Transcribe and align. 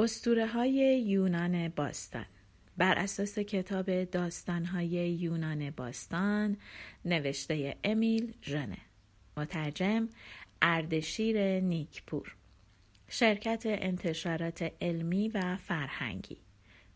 استوره 0.00 0.46
های 0.46 1.02
یونان 1.06 1.68
باستان. 1.68 2.26
بر 2.76 2.98
اساس 2.98 3.38
کتاب 3.38 4.04
داستان 4.04 4.64
های 4.64 4.88
یونان 4.88 5.70
باستان 5.70 6.56
نوشته 7.04 7.76
امیل 7.84 8.34
ژنه 8.42 8.78
مترجم 9.36 10.08
اردشیر 10.62 11.60
نیکپور. 11.60 12.36
شرکت 13.08 13.62
انتشارات 13.66 14.72
علمی 14.80 15.28
و 15.28 15.56
فرهنگی. 15.56 16.36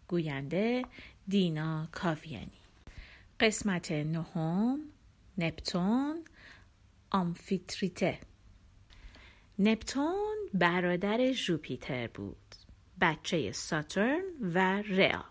گوینده 0.09 0.85
دینا 1.29 1.89
کاویانی. 1.93 2.63
قسمت 3.41 3.93
نهم 3.93 4.81
نپتون 5.39 6.25
آمفیتریته. 7.11 8.19
نپتون 9.59 10.37
برادر 10.55 11.33
ژوپیتر 11.33 12.07
بود. 12.07 12.62
بچه 13.03 13.53
ساترن 13.53 14.23
و 14.55 14.83
رئا 14.83 15.25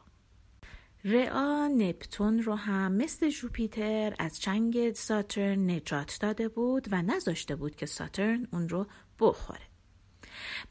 رئا 1.03 1.67
نپتون 1.67 2.41
رو 2.41 2.55
هم 2.55 2.91
مثل 2.91 3.29
جوپیتر 3.29 4.15
از 4.19 4.39
چنگ 4.39 4.93
ساترن 4.93 5.71
نجات 5.71 6.17
داده 6.21 6.49
بود 6.49 6.87
و 6.91 7.01
نذاشته 7.01 7.55
بود 7.55 7.75
که 7.75 7.85
ساترن 7.85 8.47
اون 8.53 8.69
رو 8.69 8.87
بخوره. 9.19 9.61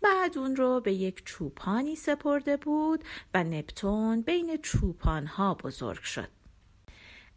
بعد 0.02 0.38
اون 0.38 0.56
رو 0.56 0.80
به 0.80 0.92
یک 0.92 1.24
چوپانی 1.24 1.96
سپرده 1.96 2.56
بود 2.56 3.04
و 3.34 3.44
نپتون 3.44 4.22
بین 4.22 4.56
چوپانها 4.56 5.54
بزرگ 5.54 6.02
شد. 6.02 6.39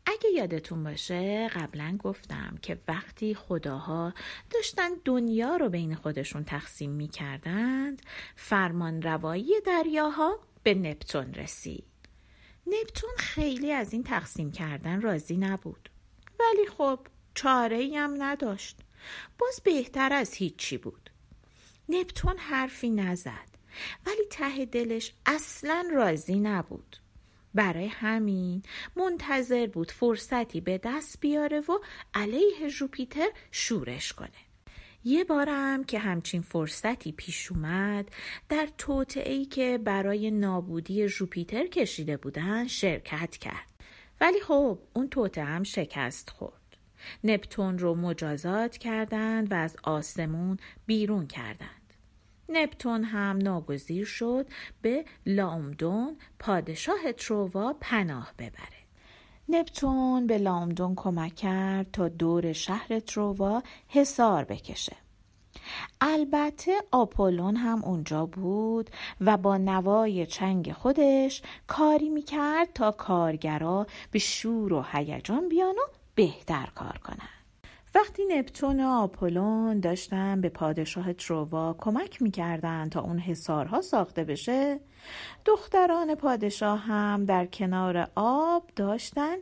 اگه 0.05 0.29
یادتون 0.29 0.83
باشه 0.83 1.47
قبلا 1.47 1.97
گفتم 1.99 2.57
که 2.61 2.79
وقتی 2.87 3.35
خداها 3.35 4.13
داشتن 4.49 4.89
دنیا 5.05 5.55
رو 5.55 5.69
بین 5.69 5.95
خودشون 5.95 6.43
تقسیم 6.43 6.91
می 6.91 7.07
کردند 7.07 8.01
فرمان 8.35 9.01
روایی 9.01 9.61
دریاها 9.65 10.39
به 10.63 10.73
نپتون 10.73 11.33
رسید. 11.33 11.83
نپتون 12.67 13.09
خیلی 13.17 13.71
از 13.71 13.93
این 13.93 14.03
تقسیم 14.03 14.51
کردن 14.51 15.01
راضی 15.01 15.37
نبود. 15.37 15.89
ولی 16.39 16.67
خب 16.77 16.99
چاره 17.35 17.91
هم 17.95 18.23
نداشت. 18.23 18.79
باز 19.39 19.61
بهتر 19.63 20.13
از 20.13 20.33
هیچی 20.33 20.77
بود. 20.77 21.09
نپتون 21.89 22.37
حرفی 22.37 22.89
نزد 22.89 23.53
ولی 24.05 24.25
ته 24.31 24.65
دلش 24.65 25.13
اصلا 25.25 25.87
راضی 25.93 26.39
نبود. 26.39 26.97
برای 27.53 27.87
همین. 27.87 28.63
منتظر 28.95 29.67
بود 29.67 29.91
فرصتی 29.91 30.61
به 30.61 30.77
دست 30.83 31.19
بیاره 31.19 31.59
و 31.59 31.79
علیه 32.13 32.69
جوپیتر 32.69 33.29
شورش 33.51 34.13
کنه. 34.13 34.29
یه 35.05 35.23
بارم 35.23 35.83
که 35.83 35.99
همچین 35.99 36.41
فرصتی 36.41 37.11
پیش 37.11 37.51
اومد 37.51 38.11
در 38.49 38.67
ای 39.15 39.45
که 39.45 39.79
برای 39.83 40.31
نابودی 40.31 41.07
جوپیتر 41.07 41.67
کشیده 41.67 42.17
بودن 42.17 42.67
شرکت 42.67 43.37
کرد. 43.37 43.73
ولی 44.21 44.39
خب 44.39 44.79
اون 44.93 45.09
توته 45.09 45.43
هم 45.43 45.63
شکست 45.63 46.29
خورد. 46.29 46.77
نپتون 47.23 47.79
رو 47.79 47.95
مجازات 47.95 48.77
کردند 48.77 49.51
و 49.51 49.55
از 49.55 49.77
آسمون 49.83 50.57
بیرون 50.85 51.27
کردند. 51.27 51.82
نپتون 52.49 53.03
هم 53.03 53.37
ناگزیر 53.37 54.05
شد 54.05 54.45
به 54.81 55.05
لامدون 55.25 56.17
پادشاه 56.39 57.11
تروا 57.11 57.75
پناه 57.81 58.33
ببره. 58.39 58.83
نپتون 59.49 60.27
به 60.27 60.37
لامدون 60.37 60.95
کمک 60.95 61.35
کرد 61.35 61.91
تا 61.91 62.09
دور 62.09 62.53
شهر 62.53 62.99
تروا 62.99 63.63
حصار 63.87 64.43
بکشه. 64.43 64.95
البته 66.01 66.71
آپولون 66.91 67.55
هم 67.55 67.83
اونجا 67.83 68.25
بود 68.25 68.89
و 69.21 69.37
با 69.37 69.57
نوای 69.57 70.25
چنگ 70.25 70.71
خودش 70.71 71.41
کاری 71.67 72.09
می‌کرد 72.09 72.73
تا 72.73 72.91
کارگرا 72.91 73.87
به 74.11 74.19
شور 74.19 74.73
و 74.73 74.85
هیجان 74.91 75.49
بیان 75.49 75.75
و 75.75 75.91
بهتر 76.15 76.69
کار 76.75 76.97
کنن 76.97 77.42
وقتی 77.95 78.25
نپتون 78.25 78.79
و 78.79 78.87
آپولون 78.87 79.79
داشتن 79.79 80.41
به 80.41 80.49
پادشاه 80.49 81.13
تروا 81.13 81.75
کمک 81.79 82.21
می‌کردن 82.21 82.89
تا 82.89 83.01
اون 83.01 83.19
حسارها 83.19 83.81
ساخته 83.81 84.23
بشه 84.23 84.79
دختران 85.45 86.15
پادشاه 86.15 86.79
هم 86.79 87.25
در 87.25 87.45
کنار 87.45 88.07
آب 88.15 88.69
داشتن 88.75 89.35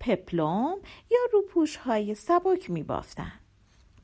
پپلوم 0.00 0.78
یا 1.10 1.18
روپوش 1.32 1.76
های 1.76 2.14
سبک 2.14 2.70
میبافتن. 2.70 3.32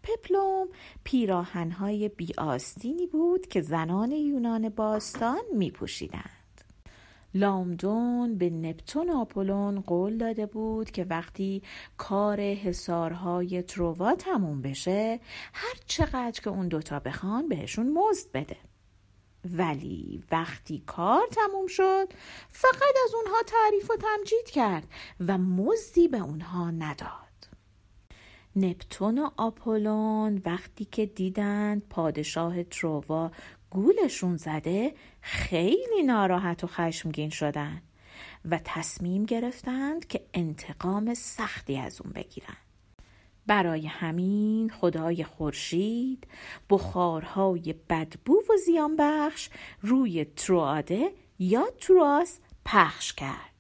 پپلوم 0.02 0.68
پیراهنهای 1.04 2.08
بیاستینی 2.08 3.06
بود 3.06 3.46
که 3.46 3.60
زنان 3.60 4.10
یونان 4.12 4.68
باستان 4.68 5.40
میپوشیدند 5.52 6.35
لامدون 7.36 8.38
به 8.38 8.50
نپتون 8.50 9.10
آپولون 9.10 9.80
قول 9.80 10.18
داده 10.18 10.46
بود 10.46 10.90
که 10.90 11.04
وقتی 11.04 11.62
کار 11.96 12.40
حسارهای 12.40 13.62
تروا 13.62 14.14
تموم 14.14 14.62
بشه 14.62 15.20
هر 15.52 15.74
چقدر 15.86 16.40
که 16.40 16.50
اون 16.50 16.68
دوتا 16.68 16.98
بخوان 16.98 17.48
بهشون 17.48 17.92
مزد 17.92 18.32
بده. 18.34 18.56
ولی 19.50 20.22
وقتی 20.32 20.82
کار 20.86 21.26
تموم 21.30 21.66
شد 21.66 22.08
فقط 22.48 22.94
از 23.04 23.14
اونها 23.14 23.42
تعریف 23.46 23.90
و 23.90 23.96
تمجید 23.96 24.50
کرد 24.50 24.88
و 25.28 25.38
مزدی 25.38 26.08
به 26.08 26.18
اونها 26.18 26.70
نداد. 26.70 27.26
نپتون 28.56 29.18
و 29.18 29.30
آپولون 29.36 30.42
وقتی 30.44 30.84
که 30.84 31.06
دیدند 31.06 31.82
پادشاه 31.90 32.62
تروا 32.62 33.30
گولشون 33.70 34.36
زده 34.36 34.94
خیلی 35.20 36.02
ناراحت 36.02 36.64
و 36.64 36.66
خشمگین 36.66 37.30
شدن 37.30 37.82
و 38.44 38.60
تصمیم 38.64 39.24
گرفتند 39.24 40.06
که 40.06 40.26
انتقام 40.34 41.14
سختی 41.14 41.78
از 41.78 42.00
اون 42.00 42.12
بگیرن. 42.12 42.56
برای 43.46 43.86
همین 43.86 44.70
خدای 44.70 45.24
خورشید 45.24 46.26
بخارهای 46.70 47.74
بدبو 47.90 48.34
و 48.34 48.56
زیان 48.66 48.96
بخش 48.96 49.50
روی 49.82 50.24
ترواده 50.24 51.12
یا 51.38 51.66
تراس 51.80 52.38
پخش 52.64 53.12
کرد. 53.12 53.52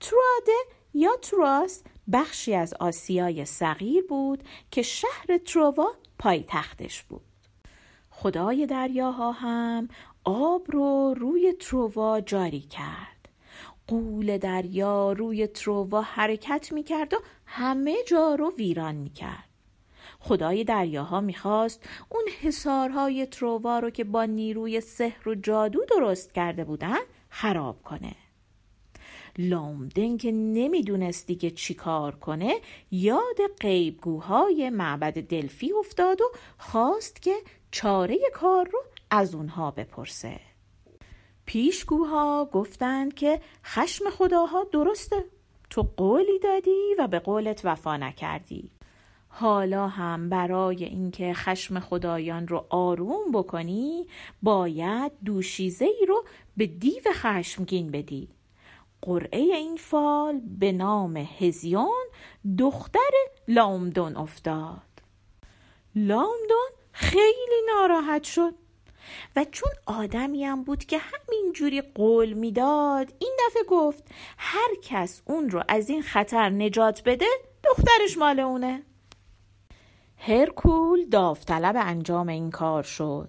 ترواده 0.00 0.58
یا 0.94 1.10
تراس 1.22 1.82
بخشی 2.12 2.54
از 2.54 2.74
آسیای 2.74 3.44
صغیر 3.44 4.04
بود 4.08 4.44
که 4.70 4.82
شهر 4.82 5.38
تروا 5.46 5.92
پایتختش 6.18 7.02
بود. 7.02 7.27
خدای 8.22 8.66
دریاها 8.66 9.32
هم 9.32 9.88
آب 10.24 10.62
رو 10.68 11.14
روی 11.18 11.52
تروا 11.60 12.20
جاری 12.20 12.60
کرد. 12.60 13.28
قول 13.86 14.38
دریا 14.38 15.12
روی 15.12 15.46
تروا 15.46 16.02
حرکت 16.02 16.72
می 16.72 16.82
کرد 16.82 17.14
و 17.14 17.16
همه 17.46 17.96
جا 18.06 18.34
رو 18.34 18.52
ویران 18.56 18.94
می 18.94 19.10
کرد 19.10 19.48
خدای 20.20 20.64
دریاها 20.64 21.20
می‌خواست 21.20 21.88
اون 22.08 22.24
حسارهای 22.40 23.26
تروا 23.26 23.78
رو 23.78 23.90
که 23.90 24.04
با 24.04 24.24
نیروی 24.24 24.80
سحر 24.80 25.28
و 25.28 25.34
جادو 25.34 25.84
درست 25.90 26.34
کرده 26.34 26.64
بودن 26.64 26.98
خراب 27.28 27.82
کنه. 27.82 28.14
لامدن 29.38 30.16
که 30.16 30.32
نمی‌دونست 30.32 31.26
دیگه 31.26 31.50
چی 31.50 31.74
کار 31.74 32.14
کنه 32.14 32.54
یاد 32.90 33.36
قیبگوهای 33.60 34.70
معبد 34.70 35.20
دلفی 35.20 35.72
افتاد 35.72 36.20
و 36.20 36.24
خواست 36.58 37.22
که 37.22 37.34
چاره 37.70 38.18
کار 38.34 38.68
رو 38.72 38.82
از 39.10 39.34
اونها 39.34 39.70
بپرسه. 39.70 40.40
پیشگوها 41.46 42.48
گفتند 42.52 43.14
که 43.14 43.40
خشم 43.64 44.10
خداها 44.10 44.64
درسته. 44.72 45.24
تو 45.70 45.88
قولی 45.96 46.38
دادی 46.38 46.94
و 46.98 47.06
به 47.06 47.18
قولت 47.18 47.60
وفا 47.64 47.96
نکردی. 47.96 48.70
حالا 49.28 49.88
هم 49.88 50.28
برای 50.28 50.84
اینکه 50.84 51.34
خشم 51.34 51.80
خدایان 51.80 52.48
رو 52.48 52.66
آروم 52.70 53.32
بکنی 53.32 54.06
باید 54.42 55.12
دوشیزه 55.24 55.84
ای 55.84 56.06
رو 56.06 56.24
به 56.56 56.66
دیو 56.66 57.02
خشمگین 57.14 57.90
بدی. 57.90 58.28
قرعه 59.02 59.40
این 59.40 59.76
فال 59.76 60.40
به 60.58 60.72
نام 60.72 61.16
هزیون 61.16 62.06
دختر 62.58 63.10
لامدون 63.48 64.16
افتاد. 64.16 64.82
لامدون 65.94 66.70
خیلی 66.98 67.62
ناراحت 67.66 68.22
شد. 68.22 68.54
و 69.36 69.44
چون 69.44 69.72
آدمی 69.86 70.44
هم 70.44 70.64
بود 70.64 70.84
که 70.84 70.98
همینجوری 70.98 71.80
قول 71.80 72.32
می‌داد 72.32 73.12
این 73.18 73.36
دفعه 73.46 73.62
گفت 73.68 74.04
هر 74.38 74.68
کس 74.82 75.22
اون 75.26 75.50
رو 75.50 75.62
از 75.68 75.88
این 75.88 76.02
خطر 76.02 76.48
نجات 76.48 77.02
بده 77.04 77.26
دخترش 77.64 78.18
مال 78.18 78.40
اونه. 78.40 78.82
هرکول 80.16 81.04
داوطلب 81.04 81.76
انجام 81.78 82.28
این 82.28 82.50
کار 82.50 82.82
شد. 82.82 83.28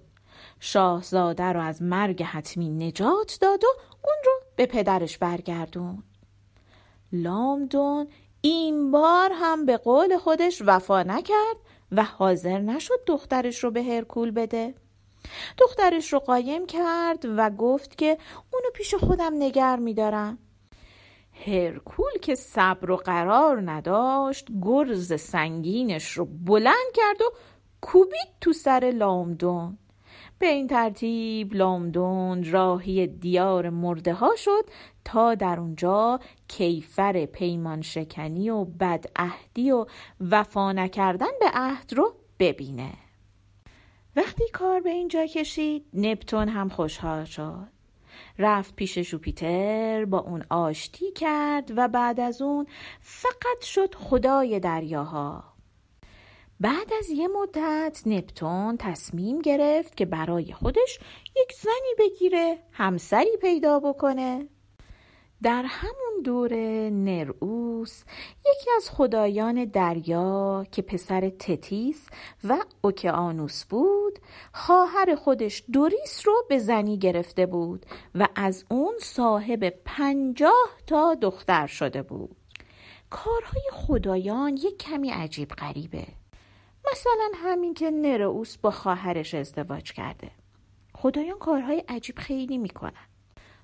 شاهزاده 0.60 1.44
رو 1.44 1.60
از 1.60 1.82
مرگ 1.82 2.22
حتمی 2.22 2.68
نجات 2.70 3.38
داد 3.40 3.64
و 3.64 3.68
اون 4.04 4.16
رو 4.26 4.32
به 4.56 4.66
پدرش 4.66 5.18
برگردون 5.18 6.02
لامدون 7.12 8.08
این 8.40 8.90
بار 8.90 9.30
هم 9.34 9.66
به 9.66 9.76
قول 9.76 10.18
خودش 10.18 10.62
وفا 10.66 11.02
نکرد 11.02 11.56
و 11.92 12.04
حاضر 12.04 12.58
نشد 12.58 13.04
دخترش 13.06 13.64
رو 13.64 13.70
به 13.70 13.82
هرکول 13.82 14.30
بده. 14.30 14.74
دخترش 15.58 16.12
رو 16.12 16.18
قایم 16.18 16.66
کرد 16.66 17.24
و 17.36 17.50
گفت 17.50 17.98
که 17.98 18.18
اونو 18.52 18.70
پیش 18.74 18.94
خودم 18.94 19.32
نگر 19.38 19.76
میدارم. 19.76 20.38
هرکول 21.46 22.12
که 22.22 22.34
صبر 22.34 22.90
و 22.90 22.96
قرار 22.96 23.70
نداشت 23.70 24.48
گرز 24.62 25.20
سنگینش 25.20 26.12
رو 26.12 26.24
بلند 26.24 26.92
کرد 26.94 27.22
و 27.22 27.32
کوبید 27.80 28.28
تو 28.40 28.52
سر 28.52 28.92
لامدون. 28.96 29.78
به 30.40 30.46
این 30.46 30.66
ترتیب 30.66 31.54
لامدون 31.54 32.50
راهی 32.50 33.06
دیار 33.06 33.70
مرده 33.70 34.14
ها 34.14 34.36
شد 34.36 34.64
تا 35.04 35.34
در 35.34 35.60
اونجا 35.60 36.20
کیفر 36.48 37.26
پیمان 37.26 37.82
شکنی 37.82 38.50
و 38.50 38.64
بدعهدی 38.64 39.70
و 39.70 39.86
وفا 40.20 40.72
نکردن 40.72 41.30
به 41.40 41.46
عهد 41.54 41.92
رو 41.92 42.14
ببینه. 42.38 42.92
وقتی 44.16 44.44
کار 44.52 44.80
به 44.80 44.90
اینجا 44.90 45.26
کشید 45.26 45.84
نپتون 45.94 46.48
هم 46.48 46.68
خوشحال 46.68 47.24
شد. 47.24 47.68
رفت 48.38 48.76
پیش 48.76 48.98
جوپیتر 48.98 50.04
با 50.04 50.18
اون 50.18 50.44
آشتی 50.50 51.12
کرد 51.12 51.72
و 51.76 51.88
بعد 51.88 52.20
از 52.20 52.42
اون 52.42 52.66
فقط 53.00 53.62
شد 53.62 53.94
خدای 53.94 54.60
دریاها. 54.60 55.49
بعد 56.60 56.92
از 56.98 57.10
یه 57.10 57.28
مدت 57.28 58.02
نپتون 58.06 58.76
تصمیم 58.76 59.38
گرفت 59.38 59.96
که 59.96 60.04
برای 60.04 60.52
خودش 60.52 60.98
یک 61.36 61.52
زنی 61.62 61.94
بگیره 61.98 62.58
همسری 62.72 63.36
پیدا 63.40 63.80
بکنه. 63.80 64.48
در 65.42 65.64
همون 65.66 66.22
دوره 66.24 66.90
نرئوس 66.92 68.02
یکی 68.40 68.70
از 68.76 68.90
خدایان 68.90 69.64
دریا 69.64 70.66
که 70.72 70.82
پسر 70.82 71.28
تتیس 71.28 72.06
و 72.44 72.56
اوکیانوس 72.82 73.64
بود 73.64 74.18
خواهر 74.52 75.14
خودش 75.14 75.64
دوریس 75.72 76.22
رو 76.24 76.34
به 76.48 76.58
زنی 76.58 76.98
گرفته 76.98 77.46
بود 77.46 77.86
و 78.14 78.28
از 78.34 78.64
اون 78.70 78.94
صاحب 79.00 79.74
پنجاه 79.84 80.70
تا 80.86 81.14
دختر 81.14 81.66
شده 81.66 82.02
بود. 82.02 82.36
کارهای 83.10 83.62
خدایان 83.72 84.56
یک 84.56 84.78
کمی 84.78 85.10
عجیب 85.10 85.48
غریبه. 85.48 86.19
مثلا 86.92 87.30
همین 87.34 87.74
که 87.74 87.90
نرئوس 87.90 88.56
با 88.56 88.70
خواهرش 88.70 89.34
ازدواج 89.34 89.92
کرده. 89.92 90.30
خدایان 90.94 91.38
کارهای 91.38 91.84
عجیب 91.88 92.18
خیلی 92.18 92.58
می‌کنن. 92.58 93.06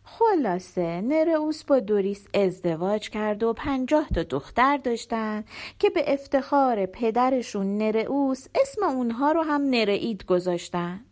خلاصه 0.05 1.01
نرئوس 1.01 1.65
با 1.65 1.81
دوریس 1.81 2.27
ازدواج 2.35 3.11
کرد 3.11 3.43
و 3.43 3.53
پنجاه 3.53 4.09
تا 4.09 4.23
دختر 4.23 4.77
داشتن 4.77 5.45
که 5.79 5.91
به 5.91 6.13
افتخار 6.13 6.87
پدرشون 6.87 7.79
نرئوس 7.79 8.47
اسم 8.55 8.85
اونها 8.85 9.33
رو 9.33 9.43
هم 9.43 9.63
نرئید 9.63 10.25
گذاشتن. 10.25 11.05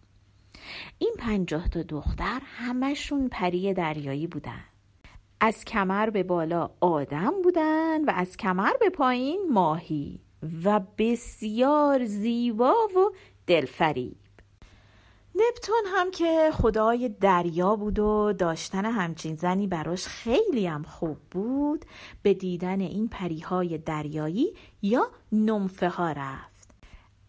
این 0.98 1.14
پنجاه 1.18 1.68
تا 1.68 1.82
دختر 1.82 2.40
همشون 2.44 3.28
پری 3.28 3.74
دریایی 3.74 4.26
بودن. 4.26 4.64
از 5.40 5.64
کمر 5.64 6.10
به 6.10 6.22
بالا 6.22 6.70
آدم 6.80 7.42
بودن 7.42 8.04
و 8.04 8.12
از 8.14 8.36
کمر 8.36 8.72
به 8.80 8.90
پایین 8.90 9.40
ماهی. 9.50 10.23
و 10.64 10.80
بسیار 10.98 12.04
زیبا 12.04 12.74
و 12.96 13.10
دلفریب. 13.46 14.16
نپتون 15.34 15.84
هم 15.86 16.10
که 16.10 16.50
خدای 16.52 17.08
دریا 17.08 17.76
بود 17.76 17.98
و 17.98 18.32
داشتن 18.32 18.84
همچین 18.84 19.34
زنی 19.34 19.66
براش 19.66 20.06
خیلی 20.06 20.66
هم 20.66 20.82
خوب 20.82 21.16
بود 21.30 21.84
به 22.22 22.34
دیدن 22.34 22.80
این 22.80 23.08
پریهای 23.08 23.78
دریایی 23.78 24.54
یا 24.82 25.10
نمفه 25.32 25.88
ها 25.88 26.12
رفت. 26.12 26.70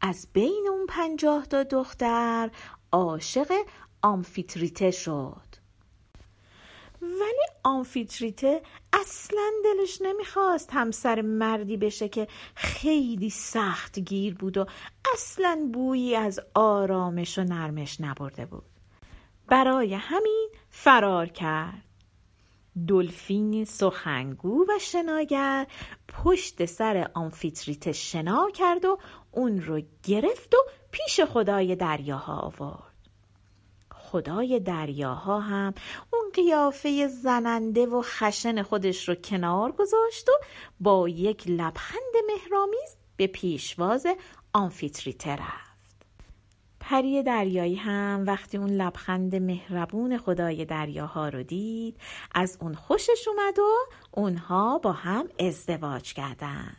از 0.01 0.27
بین 0.33 0.67
اون 0.71 0.85
پنجاه 0.89 1.45
تا 1.45 1.63
دختر 1.63 2.51
عاشق 2.91 3.51
آمفیتریته 4.01 4.91
شد. 4.91 5.64
ولی 7.05 7.45
آمفیتریته 7.63 8.61
اصلا 8.93 9.51
دلش 9.63 10.01
نمی‌خواست 10.01 10.69
همسر 10.73 11.21
مردی 11.21 11.77
بشه 11.77 12.09
که 12.09 12.27
خیلی 12.55 13.29
سخت 13.29 13.99
گیر 13.99 14.35
بود 14.35 14.57
و 14.57 14.65
اصلا 15.13 15.69
بویی 15.73 16.15
از 16.15 16.39
آرامش 16.53 17.39
و 17.39 17.43
نرمش 17.43 18.01
نبرده 18.01 18.45
بود. 18.45 18.63
برای 19.47 19.93
همین 19.93 20.49
فرار 20.69 21.27
کرد. 21.27 21.81
دلفین 22.87 23.65
سخنگو 23.65 24.63
و 24.63 24.79
شناگر 24.79 25.67
پشت 26.07 26.65
سر 26.65 27.11
آمفیتریته 27.13 27.91
شنا 27.91 28.49
کرد 28.53 28.85
و 28.85 28.97
اون 29.31 29.61
رو 29.61 29.81
گرفت 30.03 30.55
و 30.55 30.57
پیش 30.91 31.19
خدای 31.19 31.75
دریاها 31.75 32.39
آورد. 32.39 32.95
خدای 33.91 34.59
دریاها 34.59 35.39
هم 35.39 35.73
اون 36.13 36.24
قیافه 36.35 37.07
زننده 37.07 37.85
و 37.85 38.01
خشن 38.05 38.61
خودش 38.61 39.09
رو 39.09 39.15
کنار 39.15 39.71
گذاشت 39.71 40.29
و 40.29 40.31
با 40.79 41.09
یک 41.09 41.43
لبخند 41.47 42.13
مهرامیز 42.27 42.97
به 43.17 43.27
پیشواز 43.27 44.07
آنفیتریته 44.53 45.31
رفت 45.31 45.75
پری 46.79 47.23
دریایی 47.23 47.75
هم 47.75 48.23
وقتی 48.27 48.57
اون 48.57 48.69
لبخند 48.69 49.35
مهربون 49.35 50.17
خدای 50.17 50.65
دریاها 50.65 51.29
رو 51.29 51.43
دید 51.43 51.97
از 52.35 52.57
اون 52.61 52.73
خوشش 52.73 53.27
اومد 53.27 53.59
و 53.59 53.75
اونها 54.11 54.77
با 54.77 54.91
هم 54.91 55.27
ازدواج 55.39 56.13
کردند. 56.13 56.77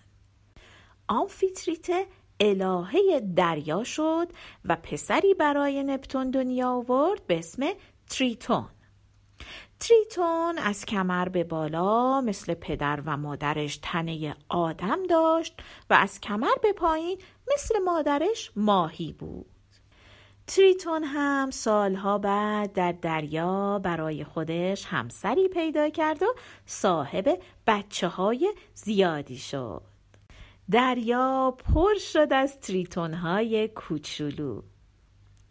آنفیتریته 1.08 2.06
الهه 2.40 3.20
دریا 3.36 3.84
شد 3.84 4.28
و 4.64 4.76
پسری 4.76 5.34
برای 5.34 5.82
نپتون 5.82 6.30
دنیا 6.30 6.70
آورد 6.70 7.26
به 7.26 7.38
اسم 7.38 7.66
تریتون 8.10 8.66
تریتون 9.80 10.58
از 10.58 10.84
کمر 10.84 11.28
به 11.28 11.44
بالا 11.44 12.20
مثل 12.20 12.54
پدر 12.54 13.02
و 13.06 13.16
مادرش 13.16 13.78
تنه 13.82 14.36
آدم 14.48 15.02
داشت 15.02 15.60
و 15.90 15.94
از 15.94 16.20
کمر 16.20 16.54
به 16.62 16.72
پایین 16.72 17.18
مثل 17.54 17.78
مادرش 17.78 18.52
ماهی 18.56 19.12
بود. 19.12 19.46
تریتون 20.46 21.04
هم 21.04 21.50
سالها 21.50 22.18
بعد 22.18 22.72
در 22.72 22.92
دریا 22.92 23.78
برای 23.78 24.24
خودش 24.24 24.86
همسری 24.86 25.48
پیدا 25.48 25.88
کرد 25.88 26.22
و 26.22 26.26
صاحب 26.66 27.38
بچه 27.66 28.08
های 28.08 28.54
زیادی 28.74 29.38
شد. 29.38 29.82
دریا 30.70 31.56
پر 31.58 31.94
شد 31.94 32.28
از 32.32 32.60
تریتون 32.60 33.14
های 33.14 33.68
کوچولو. 33.68 34.62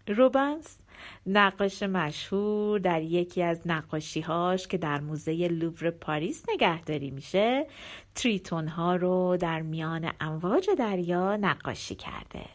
روبنس 0.08 0.78
نقاش 1.26 1.84
مشهور 1.84 2.80
در 2.80 3.02
یکی 3.02 3.44
از 3.44 3.62
نقاشیهاش 3.66 4.68
که 4.68 4.78
در 4.78 5.00
موزه 5.00 5.48
لوور 5.48 5.92
پاریس 5.92 6.44
نگهداری 6.50 7.12
میشه 7.12 7.68
تریتون 8.16 8.68
ها 8.68 8.96
رو 8.96 9.38
در 9.40 9.62
میان 9.62 10.12
امواج 10.20 10.70
دریا 10.78 11.38
نقاشی 11.38 11.96
کرده. 11.96 12.46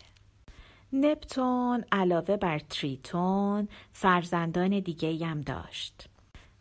نپتون 0.93 1.85
علاوه 1.93 2.37
بر 2.37 2.59
تریتون 2.59 3.69
فرزندان 3.93 4.81
دیگه 4.81 5.27
هم 5.27 5.41
داشت. 5.41 6.09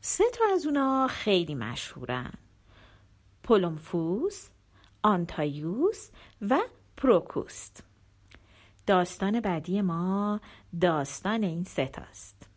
سه 0.01 0.23
تا 0.33 0.43
از 0.53 0.65
اونا 0.65 1.07
خیلی 1.07 1.55
مشهورن. 1.55 2.33
پولومفوس، 3.43 4.49
آنتایوس 5.03 6.09
و 6.41 6.59
پروکوست. 6.97 7.88
داستان 8.89 9.39
بعدی 9.39 9.81
ما 9.81 10.41
داستان 10.81 11.43
این 11.43 11.63
ستاست 11.63 12.49